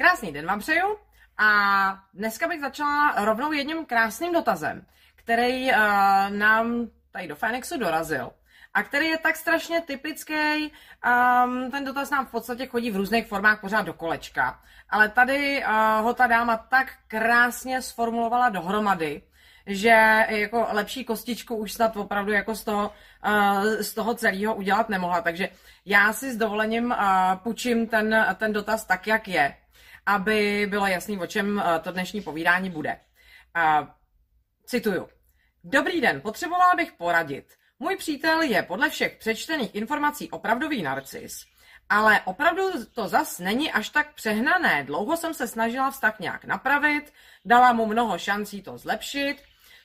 [0.00, 0.96] Krásný den vám přeju
[1.38, 4.86] a dneska bych začala rovnou jedním krásným dotazem,
[5.16, 5.76] který uh,
[6.28, 8.30] nám tady do Phoenixu dorazil
[8.74, 10.72] a který je tak strašně typický.
[11.44, 15.64] Um, ten dotaz nám v podstatě chodí v různých formách pořád do kolečka, ale tady
[15.64, 19.22] uh, ho ta dáma tak krásně sformulovala dohromady,
[19.66, 22.92] že jako lepší kostičku už snad opravdu jako z toho,
[23.26, 25.20] uh, z toho celého udělat nemohla.
[25.20, 25.48] Takže
[25.86, 26.94] já si s dovolením
[27.34, 29.56] půjčím ten, ten dotaz tak, jak je,
[30.06, 33.00] aby bylo jasný, o čem uh, to dnešní povídání bude.
[34.64, 35.08] Cituju.
[35.64, 37.54] Dobrý den, potřebovala bych poradit.
[37.78, 41.46] Můj přítel je podle všech přečtených informací opravdový narcis,
[41.88, 44.84] ale opravdu to zas není až tak přehnané.
[44.84, 47.12] Dlouho jsem se snažila vztah nějak napravit,
[47.44, 49.36] dala mu mnoho šancí to zlepšit,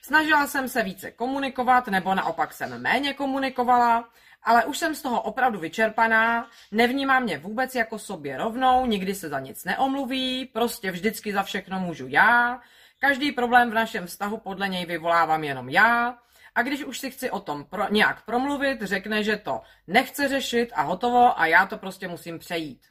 [0.02, 4.08] snažila jsem se více komunikovat, nebo naopak jsem méně komunikovala,
[4.46, 9.28] ale už jsem z toho opravdu vyčerpaná, nevnímá mě vůbec jako sobě rovnou, nikdy se
[9.28, 12.60] za nic neomluví, prostě vždycky za všechno můžu já,
[13.00, 16.18] každý problém v našem vztahu podle něj vyvolávám jenom já,
[16.54, 20.72] a když už si chci o tom pro, nějak promluvit, řekne, že to nechce řešit
[20.74, 22.86] a hotovo a já to prostě musím přejít.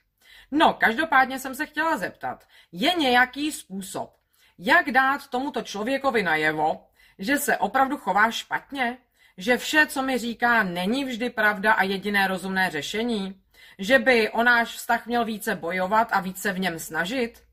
[0.51, 4.15] No, každopádně jsem se chtěla zeptat, je nějaký způsob,
[4.57, 6.87] jak dát tomuto člověkovi najevo,
[7.19, 8.97] že se opravdu chová špatně?
[9.37, 13.41] Že vše, co mi říká, není vždy pravda a jediné rozumné řešení?
[13.79, 17.43] Že by o náš vztah měl více bojovat a více v něm snažit?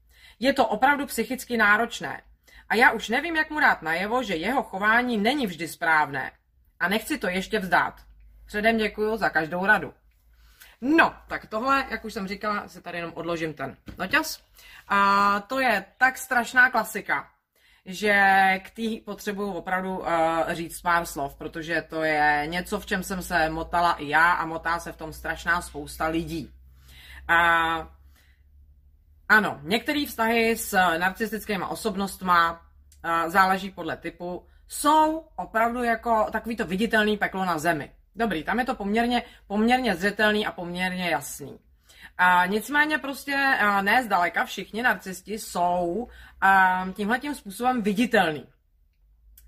[0.41, 2.23] Je to opravdu psychicky náročné.
[2.69, 6.33] A já už nevím, jak mu dát najevo, že jeho chování není vždy správné.
[6.81, 7.95] A nechci to ještě vzdát.
[8.47, 9.95] Předem děkuju za každou radu.
[10.81, 14.43] No, tak tohle, jak už jsem říkala, se tady jenom odložím ten noťas.
[14.89, 17.31] A to je tak strašná klasika,
[17.85, 18.15] že
[18.65, 20.07] k té potřebuju opravdu uh,
[20.53, 24.47] říct pár slov, protože to je něco, v čem jsem se motala i já a
[24.47, 26.53] motá se v tom strašná spousta lidí.
[27.31, 27.87] Uh,
[29.29, 32.63] ano, některé vztahy s narcistickými osobnostma,
[33.27, 37.93] záleží podle typu, jsou opravdu jako takovýto viditelný peklo na zemi.
[38.17, 41.59] Dobrý, tam je to poměrně, poměrně zřetelný a poměrně jasný.
[42.19, 46.09] A nicméně prostě ne zdaleka všichni narcisti jsou
[46.95, 48.47] tímhletím způsobem viditelný.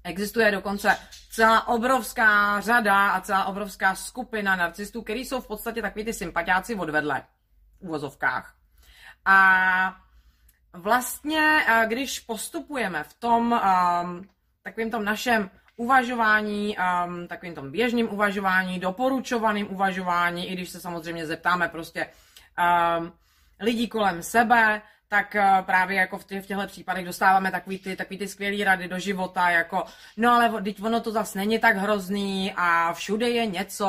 [0.04, 0.96] Existuje dokonce
[1.30, 6.74] celá obrovská řada a celá obrovská skupina narcistů, který jsou v podstatě takový ty sympatiáci
[6.74, 7.22] odvedle
[7.78, 8.54] v uvozovkách.
[9.24, 9.96] A
[10.72, 14.28] vlastně, když postupujeme v tom um,
[14.62, 16.76] takovým tom našem uvažování,
[17.06, 22.08] um, takovým tom běžným uvažování, doporučovaným uvažování, i když se samozřejmě zeptáme prostě
[23.60, 27.96] lidí kolem sebe, tak uh, právě jako v, tě, v těchto případech dostáváme takový ty,
[27.96, 29.84] takový ty skvělé rady do života, jako
[30.16, 33.86] no ale teď ono to zase není tak hrozný a všude je něco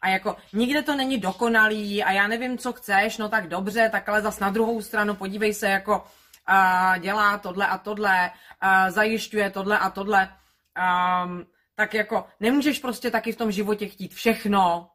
[0.00, 4.08] a jako nikde to není dokonalý a já nevím, co chceš, no tak dobře, tak
[4.08, 8.30] ale zas na druhou stranu podívej se, jako uh, dělá tohle a tohle,
[8.62, 10.28] uh, zajišťuje tohle a tohle,
[11.24, 14.90] um, tak jako nemůžeš prostě taky v tom životě chtít všechno,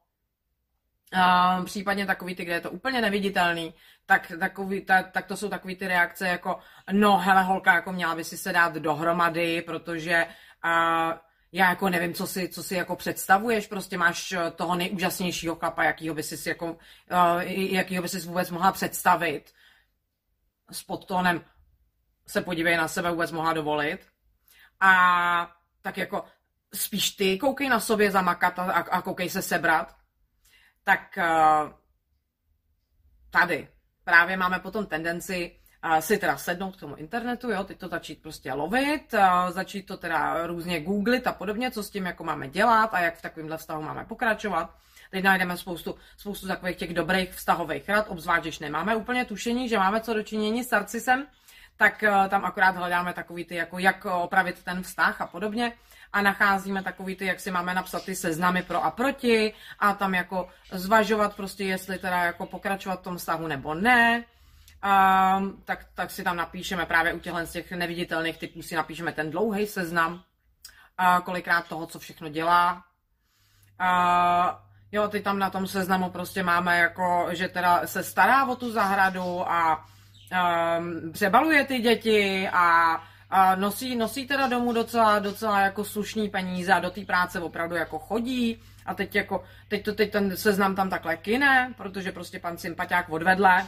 [1.66, 3.74] případně takový ty, kde je to úplně neviditelný,
[4.06, 6.60] tak, takový, ta, tak to jsou takový ty reakce jako,
[6.92, 10.26] no hele holka, jako měla by si se dát dohromady, protože
[10.66, 11.18] uh,
[11.52, 15.84] já jako nevím, co si, co si jako představuješ, prostě máš eh, toho nejúžasnějšího chlapa,
[15.84, 19.54] jakýho by si, jako, uh, jakýho by si vůbec mohla představit.
[20.72, 21.46] S podtónem
[22.28, 24.08] se podívej na sebe, vůbec mohla dovolit.
[24.80, 26.26] A tak jako
[26.74, 29.96] spíš ty koukej na sobě zamakat a, a koukej se sebrat.
[30.84, 31.72] Tak uh,
[33.30, 33.68] tady
[34.04, 35.60] právě máme potom tendenci
[36.00, 39.16] si teda sednout k tomu internetu, jo, teď to začít prostě lovit,
[39.50, 43.16] začít to teda různě googlit a podobně, co s tím jako máme dělat a jak
[43.16, 44.76] v takovémhle vztahu máme pokračovat.
[45.12, 49.78] Teď najdeme spoustu, spoustu takových těch dobrých vztahových rad, obzvlášť, když nemáme úplně tušení, že
[49.78, 51.28] máme co dočinění s narcisem,
[51.78, 55.74] tak tam akorát hledáme takový ty, jako jak opravit ten vztah a podobně
[56.14, 60.16] a nacházíme takový ty, jak si máme napsat ty seznamy pro a proti a tam
[60.16, 64.24] jako zvažovat prostě, jestli teda jako pokračovat v tom vztahu nebo ne
[64.84, 69.12] um, tak, tak si tam napíšeme právě u těchto z těch neviditelných typů si napíšeme
[69.12, 72.84] ten dlouhý seznam, uh, kolikrát toho, co všechno dělá.
[73.82, 74.50] Uh,
[74.92, 78.72] jo, ty tam na tom seznamu prostě máme jako, že teda se stará o tu
[78.72, 79.86] zahradu a
[80.78, 82.98] um, přebaluje ty děti a
[83.36, 87.76] a nosí, nosí teda domů docela, docela jako slušný peníze a do té práce opravdu
[87.76, 92.40] jako chodí a teď jako, teď, to, teď ten seznam tam takhle kine, protože prostě
[92.40, 93.68] pan sympatiák odvedle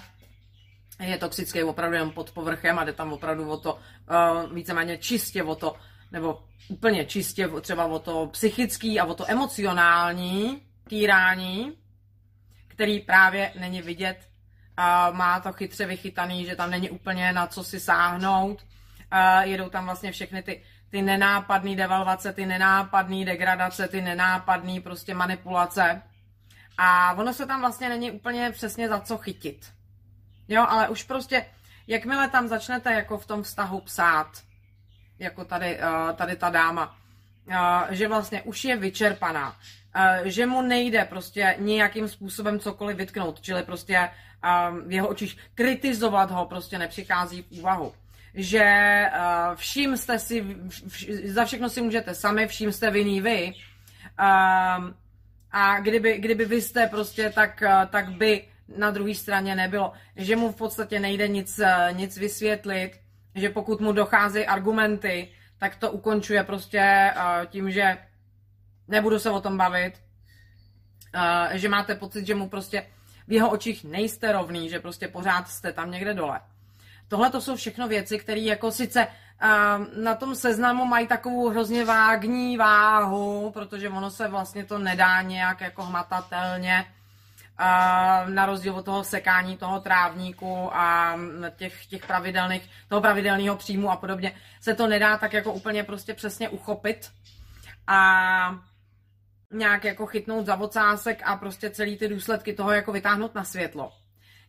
[1.00, 5.44] je toxický opravdu jen pod povrchem a jde tam opravdu o to uh, víceméně čistě
[5.44, 5.76] o to,
[6.12, 11.74] nebo úplně čistě třeba o to psychický a o to emocionální týrání,
[12.68, 14.30] který právě není vidět
[14.78, 18.64] a má to chytře vychytaný, že tam není úplně na co si sáhnout.
[19.12, 25.14] A jedou tam vlastně všechny ty, ty nenápadné devalvace, ty nenápadné degradace, ty nenápadné prostě
[25.14, 26.02] manipulace.
[26.78, 29.74] A ono se tam vlastně není úplně přesně za co chytit.
[30.48, 31.46] Jo, ale už prostě,
[31.88, 34.28] jakmile tam začnete jako v tom vztahu psát,
[35.20, 36.98] jako tady, eh, tady ta dáma,
[37.50, 39.58] eh, že vlastně už je vyčerpaná,
[39.96, 44.10] eh, že mu nejde prostě nějakým způsobem cokoliv vytknout, čili prostě
[44.86, 47.94] v jeho očích kritizovat ho prostě nepřichází v úvahu.
[48.38, 48.66] Že
[49.56, 50.58] vším jste si,
[51.24, 53.54] za všechno si můžete sami, vším jste vinný vy.
[55.52, 58.48] A kdyby, kdyby vy jste prostě, tak, tak by
[58.78, 59.94] na druhé straně nebylo.
[60.16, 61.60] Že mu v podstatě nejde nic,
[61.92, 62.92] nic vysvětlit,
[63.36, 67.14] že pokud mu docházejí argumenty, tak to ukončuje prostě
[67.50, 67.98] tím, že
[68.88, 69.94] nebudu se o tom bavit,
[71.52, 72.88] že máte pocit, že mu prostě
[73.28, 76.40] v jeho očích nejste rovný, že prostě pořád jste tam někde dole.
[77.08, 79.08] Tohle to jsou všechno věci, které jako sice
[80.04, 85.62] na tom seznamu mají takovou hrozně vágní váhu, protože ono se vlastně to nedá nějak
[85.62, 86.86] jako hmatatelně
[88.26, 91.16] na rozdíl od toho sekání toho trávníku a
[91.56, 96.14] těch, těch pravidelných, toho pravidelného příjmu a podobně, se to nedá tak jako úplně prostě
[96.14, 97.12] přesně uchopit.
[97.88, 98.56] A
[99.52, 103.92] nějak jako chytnout za ocásek a prostě celý ty důsledky toho jako vytáhnout na světlo.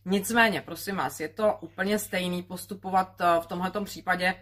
[0.09, 4.35] Nicméně, prosím vás, je to úplně stejný postupovat eh, v tomto případě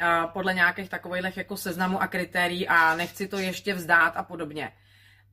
[0.00, 4.72] eh, podle nějakých takových jako seznamů a kritérií a nechci to ještě vzdát a podobně.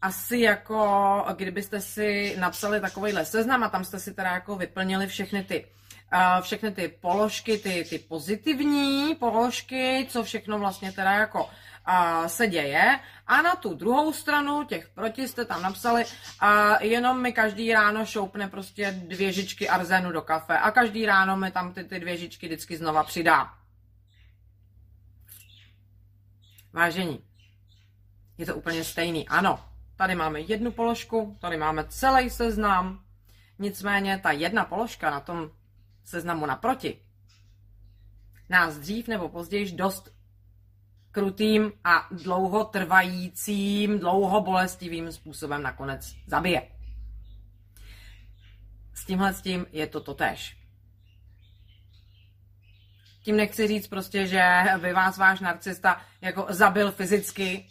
[0.02, 5.44] Asi jako, kdybyste si napsali takovýhle seznam a tam jste si teda jako vyplnili všechny
[5.44, 5.66] ty
[6.42, 11.50] všechny ty položky, ty, ty pozitivní položky, co všechno vlastně teda jako
[12.28, 13.00] se děje.
[13.28, 16.06] A na tu druhou stranu těch proti jste tam napsali,
[16.40, 21.38] a jenom mi každý ráno šoupne prostě dvě žičky arzénu do kafe a každý ráno
[21.38, 23.54] mi tam ty, ty dvě žičky vždycky znova přidá.
[26.74, 27.24] Vážení,
[28.38, 29.28] je to úplně stejný.
[29.28, 29.66] Ano,
[29.96, 33.04] tady máme jednu položku, tady máme celý seznam,
[33.60, 35.52] nicméně ta jedna položka na tom
[36.06, 37.00] seznamu naproti
[38.50, 40.16] nás dřív nebo později dost
[41.12, 44.42] krutým a dlouhotrvajícím, dlouho
[45.12, 46.72] způsobem nakonec zabije.
[48.94, 50.58] S tímhle s tím je to totéž.
[53.24, 54.44] Tím nechci říct prostě, že
[54.82, 57.68] by vás váš narcista jako zabil fyzicky,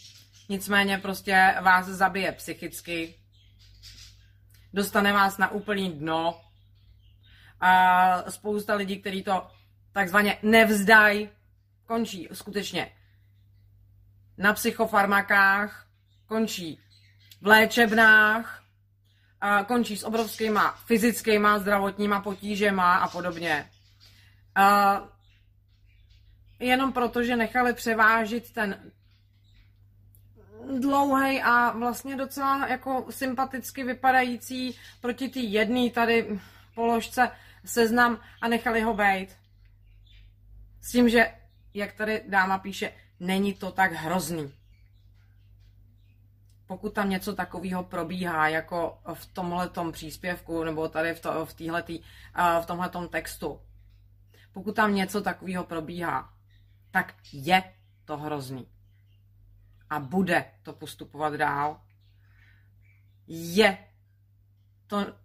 [0.49, 3.15] nicméně prostě vás zabije psychicky,
[4.73, 6.44] dostane vás na úplný dno
[7.65, 9.47] a spousta lidí, kteří to
[9.93, 11.29] takzvaně nevzdají,
[11.87, 12.93] končí skutečně
[14.39, 15.87] na psychofarmakách,
[16.27, 16.81] končí
[17.41, 18.65] v léčebnách,
[19.41, 23.71] a končí s obrovskýma fyzickýma zdravotníma potížema a podobně.
[24.55, 25.01] A
[26.59, 28.93] jenom proto, že nechali převážit ten
[30.79, 36.41] dlouhý a vlastně docela jako sympaticky vypadající proti té jedné tady
[36.75, 37.31] položce
[37.65, 39.39] seznam a nechali ho bejt.
[40.81, 41.35] S tím, že,
[41.75, 44.55] jak tady dáma píše, není to tak hrozný.
[46.67, 52.01] Pokud tam něco takového probíhá, jako v tomhletom příspěvku, nebo tady v, to, v, týhletý,
[52.63, 53.61] v tomhletom textu,
[54.53, 56.35] pokud tam něco takového probíhá,
[56.91, 57.75] tak je
[58.05, 58.69] to hrozný.
[59.91, 61.81] A bude to postupovat dál.
[63.27, 63.79] Je
[64.87, 65.24] to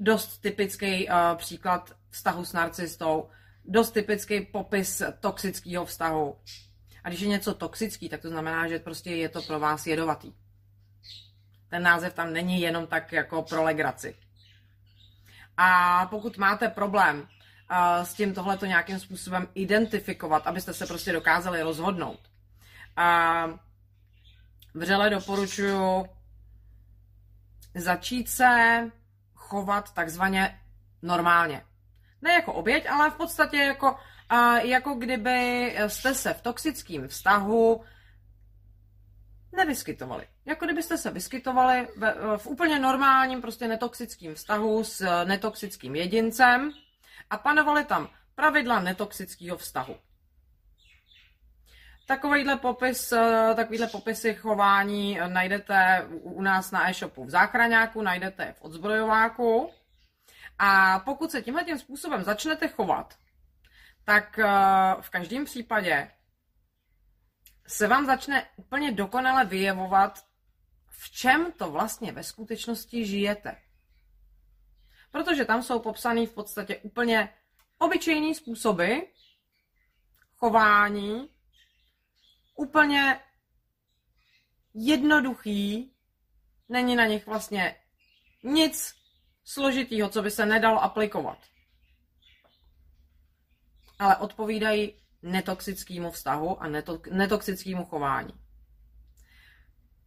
[0.00, 3.28] dost typický uh, příklad vztahu s narcistou,
[3.64, 6.36] dost typický popis toxického vztahu.
[7.04, 10.32] A když je něco toxický, tak to znamená, že prostě je to pro vás jedovatý.
[11.68, 14.16] Ten název tam není jenom tak jako pro legraci.
[15.56, 21.62] A pokud máte problém uh, s tím tohleto nějakým způsobem identifikovat, abyste se prostě dokázali
[21.62, 22.20] rozhodnout,
[22.98, 23.58] uh,
[24.74, 26.06] vřele doporučuji
[27.74, 28.90] začít se
[29.48, 30.60] chovat takzvaně
[31.02, 31.64] normálně.
[32.22, 33.96] Ne jako oběť, ale v podstatě jako
[34.62, 37.84] jako kdyby jste se v toxickém vztahu
[39.52, 40.26] nevyskytovali.
[40.44, 41.88] Jako kdybyste se vyskytovali
[42.36, 46.72] v, úplně normálním, prostě netoxickém vztahu s netoxickým jedincem
[47.30, 49.96] a panovaly tam pravidla netoxického vztahu.
[52.06, 53.12] Takovýhle popis,
[53.56, 59.70] takovýhle popisy chování najdete u nás na e-shopu v záchraňáku, najdete v odzbrojováku.
[60.58, 63.14] A pokud se tímhle tím způsobem začnete chovat,
[64.04, 64.46] tak eh,
[65.00, 66.10] v každém případě
[67.66, 70.24] se vám začne úplně dokonale vyjevovat,
[70.88, 73.56] v čem to vlastně ve skutečnosti žijete.
[75.10, 77.34] Protože tam jsou popsané v podstatě úplně
[77.78, 78.98] obyčejný způsoby
[80.36, 81.35] chování,
[82.56, 83.20] úplně
[84.74, 85.92] jednoduchý,
[86.68, 87.76] není na nich vlastně
[88.44, 88.94] nic
[89.44, 91.38] složitýho, co by se nedalo aplikovat.
[93.98, 98.32] Ale odpovídají netoxickému vztahu a neto- netoxickému chování.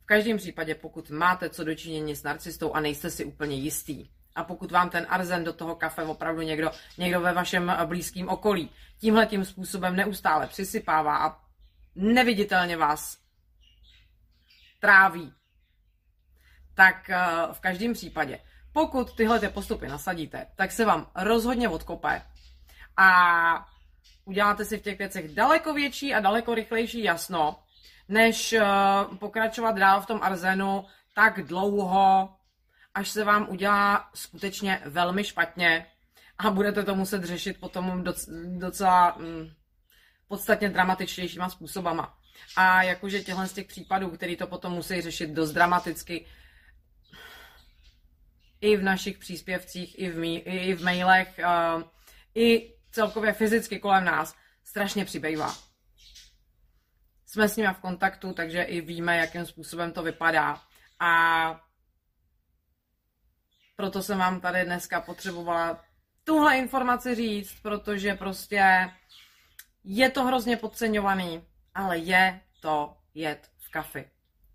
[0.02, 4.44] V každém případě, pokud máte co dočinění s narcistou a nejste si úplně jistý, a
[4.44, 9.26] pokud vám ten arzen do toho kafe opravdu někdo, někdo ve vašem blízkém okolí tímhle
[9.26, 11.49] tím způsobem neustále přisypává a
[11.96, 13.18] neviditelně vás
[14.80, 15.34] tráví,
[16.76, 17.18] tak eh,
[17.52, 18.40] v každém případě,
[18.74, 22.22] pokud tyhle ty postupy nasadíte, tak se vám rozhodně odkope
[22.98, 23.68] a
[24.26, 27.60] uděláte si v těch věcech daleko větší a daleko rychlejší jasno,
[28.08, 28.66] než eh,
[29.20, 32.36] pokračovat dál v tom arzenu tak dlouho,
[32.94, 35.86] až se vám udělá skutečně velmi špatně
[36.38, 38.04] a budete to muset řešit potom
[38.58, 39.50] docela mm,
[40.30, 42.18] podstatně dramatičtějšíma způsobama.
[42.56, 46.26] A jakože těchhle z těch případů, který to potom musí řešit dost dramaticky,
[48.62, 51.40] i v našich příspěvcích, i v, mý, i v mailech,
[52.36, 55.56] i celkově fyzicky kolem nás, strašně přibývá.
[57.26, 60.62] Jsme s nimi v kontaktu, takže i víme, jakým způsobem to vypadá.
[61.00, 61.62] A
[63.76, 65.86] proto jsem vám tady dneska potřebovala
[66.24, 68.90] tuhle informaci říct, protože prostě
[69.92, 71.44] je to hrozně podceňovaný,
[71.76, 74.10] ale je to jed v kafi.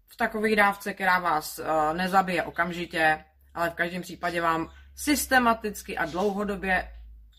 [0.06, 3.24] V takové dávce, která vás uh, nezabije okamžitě,
[3.54, 6.90] ale v každém případě vám systematicky a dlouhodobě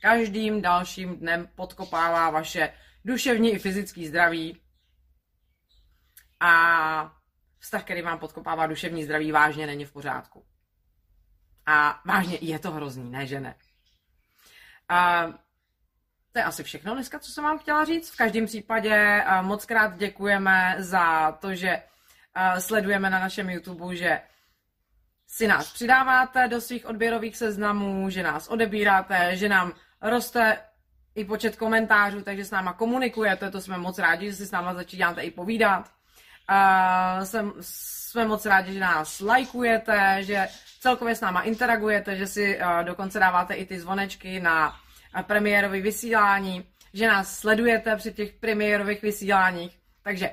[0.02, 2.74] každým dalším dnem podkopává vaše
[3.06, 4.62] duševní i fyzické zdraví.
[6.40, 7.16] A
[7.60, 10.46] vztah, který vám podkopává duševní zdraví, vážně není v pořádku.
[11.66, 13.56] A vážně je to hrozný, ne že ne.
[14.90, 15.28] A
[16.36, 18.10] to je asi všechno dneska, co jsem vám chtěla říct.
[18.10, 21.82] V každém případě moc krát děkujeme za to, že
[22.60, 24.22] sledujeme na našem YouTube, že
[25.28, 30.58] si nás přidáváte do svých odběrových seznamů, že nás odebíráte, že nám roste
[31.16, 34.74] i počet komentářů, takže s náma komunikujete, to jsme moc rádi, že si s náma
[34.74, 35.92] začínáte i povídat.
[36.52, 40.48] Uh, jsem, jsme moc rádi, že nás lajkujete, že
[40.80, 44.85] celkově s náma interagujete, že si dokonce dáváte i ty zvonečky na
[45.24, 49.80] premiérové vysílání, že nás sledujete při těch premiérových vysíláních.
[50.02, 50.30] Takže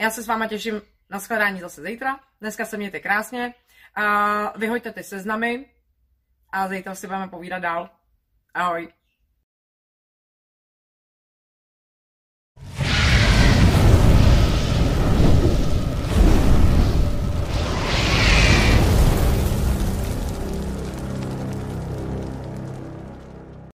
[0.00, 2.20] já se s váma těším na shledání zase zítra.
[2.40, 3.54] Dneska se mějte krásně.
[3.98, 5.66] Uh, vyhoďte ty seznamy
[6.52, 7.90] a zítra si budeme povídat dál.
[8.54, 8.88] Ahoj.